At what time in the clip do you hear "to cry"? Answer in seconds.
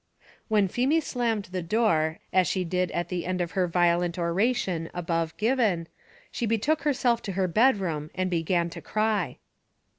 8.71-9.37